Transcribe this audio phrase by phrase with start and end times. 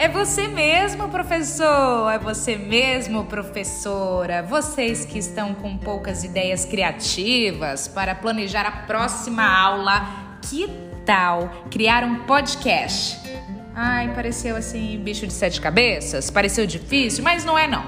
[0.00, 2.10] É você mesmo, professor!
[2.10, 4.42] É você mesmo, professora!
[4.42, 10.70] Vocês que estão com poucas ideias criativas para planejar a próxima aula, que
[11.04, 13.20] tal criar um podcast?
[13.74, 16.30] Ai, pareceu assim, bicho de sete cabeças?
[16.30, 17.84] Pareceu difícil, mas não é não.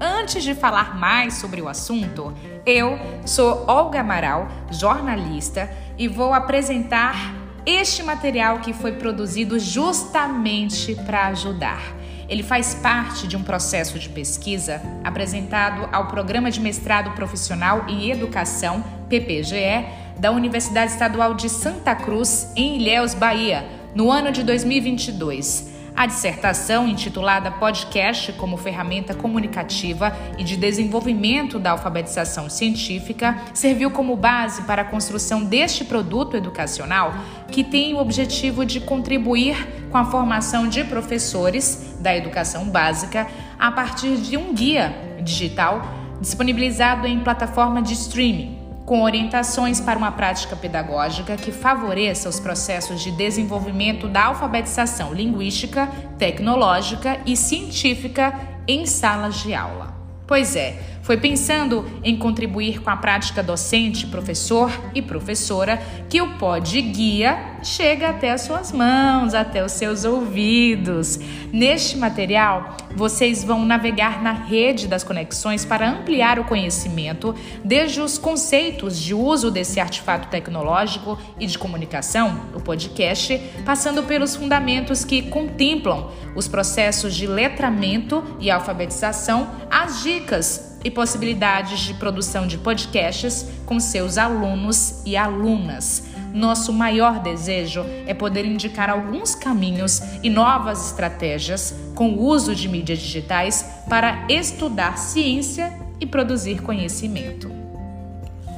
[0.00, 2.32] Antes de falar mais sobre o assunto,
[2.64, 11.26] eu sou Olga Amaral, jornalista, e vou apresentar este material que foi produzido justamente para
[11.26, 11.82] ajudar.
[12.28, 18.10] Ele faz parte de um processo de pesquisa apresentado ao Programa de Mestrado Profissional em
[18.10, 19.84] Educação, PPGE,
[20.18, 25.75] da Universidade Estadual de Santa Cruz, em Ilhéus, Bahia, no ano de 2022.
[25.96, 34.14] A dissertação, intitulada Podcast como ferramenta comunicativa e de desenvolvimento da alfabetização científica, serviu como
[34.14, 37.14] base para a construção deste produto educacional
[37.50, 43.26] que tem o objetivo de contribuir com a formação de professores da educação básica
[43.58, 45.80] a partir de um guia digital
[46.20, 48.55] disponibilizado em plataforma de streaming
[48.86, 55.88] com orientações para uma prática pedagógica que favoreça os processos de desenvolvimento da alfabetização linguística,
[56.16, 58.32] tecnológica e científica
[58.66, 59.92] em salas de aula.
[60.24, 66.36] Pois é, foi pensando em contribuir com a prática docente, professor e professora que o
[66.36, 71.16] Pod Guia chega até as suas mãos, até os seus ouvidos.
[71.52, 78.18] Neste material, vocês vão navegar na rede das conexões para ampliar o conhecimento, desde os
[78.18, 85.22] conceitos de uso desse artefato tecnológico e de comunicação, o podcast, passando pelos fundamentos que
[85.22, 93.44] contemplam os processos de letramento e alfabetização, as dicas e possibilidades de produção de podcasts
[93.66, 96.04] com seus alunos e alunas.
[96.32, 102.68] Nosso maior desejo é poder indicar alguns caminhos e novas estratégias com o uso de
[102.68, 107.50] mídias digitais para estudar ciência e produzir conhecimento.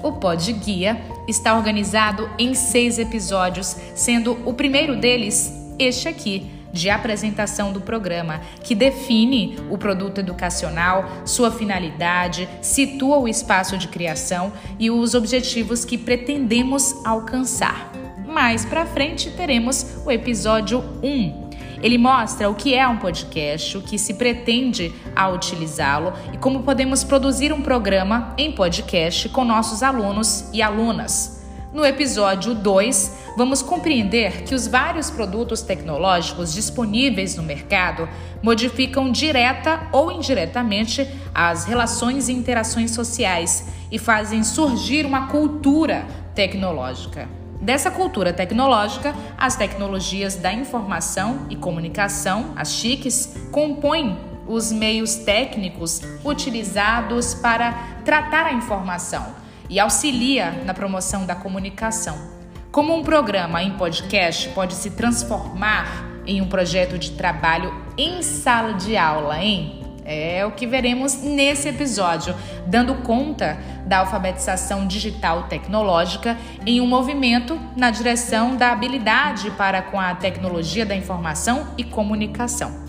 [0.02, 6.90] O Pod Guia está organizado em seis episódios, sendo o primeiro deles este aqui de
[6.90, 14.52] apresentação do programa, que define o produto educacional, sua finalidade, situa o espaço de criação
[14.78, 17.92] e os objetivos que pretendemos alcançar.
[18.26, 21.48] Mais para frente teremos o episódio 1.
[21.82, 26.62] Ele mostra o que é um podcast, o que se pretende ao utilizá-lo e como
[26.62, 31.46] podemos produzir um programa em podcast com nossos alunos e alunas.
[31.72, 38.08] No episódio 2, vamos compreender que os vários produtos tecnológicos disponíveis no mercado
[38.42, 46.04] modificam direta ou indiretamente as relações e interações sociais e fazem surgir uma cultura
[46.34, 47.28] tecnológica.
[47.60, 54.18] Dessa cultura tecnológica, as tecnologias da informação e comunicação, as chiques, compõem
[54.48, 59.24] os meios técnicos utilizados para tratar a informação
[59.70, 62.37] e auxilia na promoção da comunicação.
[62.70, 68.74] Como um programa em podcast pode se transformar em um projeto de trabalho em sala
[68.74, 69.80] de aula, hein?
[70.04, 72.34] É o que veremos nesse episódio,
[72.66, 76.36] dando conta da alfabetização digital tecnológica
[76.66, 82.87] em um movimento na direção da habilidade para com a tecnologia da informação e comunicação.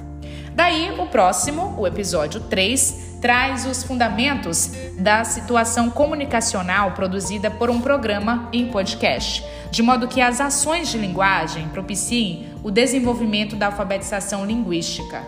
[0.54, 7.82] Daí, o próximo, o episódio 3, traz os fundamentos da situação comunicacional produzida por um
[7.82, 14.46] programa em podcast, de modo que as ações de linguagem propiciem o desenvolvimento da alfabetização
[14.46, 15.22] linguística.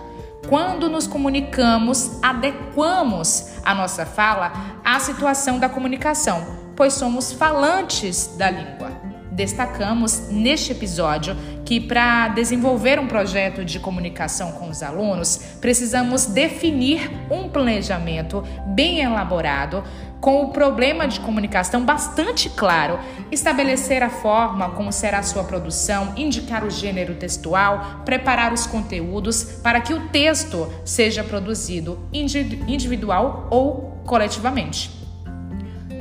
[0.47, 4.51] Quando nos comunicamos, adequamos a nossa fala
[4.83, 6.45] à situação da comunicação,
[6.75, 8.91] pois somos falantes da língua.
[9.31, 17.09] Destacamos neste episódio que, para desenvolver um projeto de comunicação com os alunos, precisamos definir
[17.29, 19.83] um planejamento bem elaborado,
[20.19, 22.99] com o problema de comunicação bastante claro,
[23.31, 29.81] estabelecer a forma como será sua produção, indicar o gênero textual, preparar os conteúdos para
[29.81, 35.00] que o texto seja produzido individual ou coletivamente.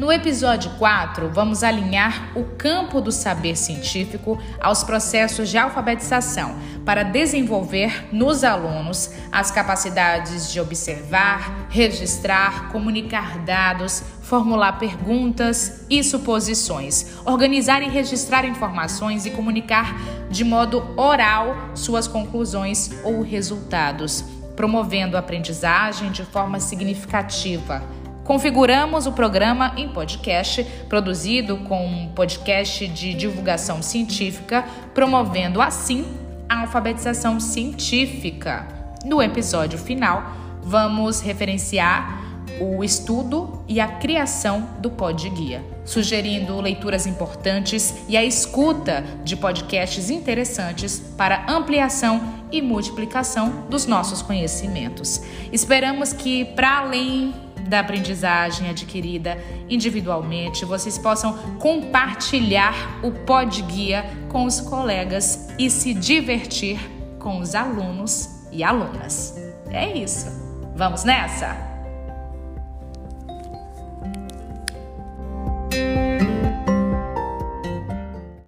[0.00, 6.56] No episódio 4, vamos alinhar o campo do saber científico aos processos de alfabetização
[6.87, 17.19] para desenvolver nos alunos as capacidades de observar, registrar, comunicar dados, formular perguntas e suposições,
[17.26, 19.94] organizar e registrar informações e comunicar
[20.31, 24.25] de modo oral suas conclusões ou resultados,
[24.56, 28.00] promovendo a aprendizagem de forma significativa
[28.31, 36.06] Configuramos o programa em podcast, produzido com um podcast de divulgação científica, promovendo assim
[36.49, 38.69] a alfabetização científica.
[39.05, 40.31] No episódio final,
[40.62, 42.23] vamos referenciar
[42.61, 49.37] o estudo e a criação do Pod Guia, sugerindo leituras importantes e a escuta de
[49.37, 55.21] podcasts interessantes para ampliação e multiplicação dos nossos conhecimentos.
[55.53, 57.35] Esperamos que, para além
[57.70, 59.38] da aprendizagem adquirida
[59.69, 66.78] individualmente, vocês possam compartilhar o Pod Guia com os colegas e se divertir
[67.19, 69.37] com os alunos e alunas.
[69.70, 70.26] É isso.
[70.75, 71.69] Vamos nessa?